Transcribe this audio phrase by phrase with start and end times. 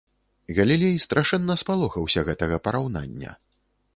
[0.59, 3.31] Галілей страшэнна спалохаўся гэтага параўнання.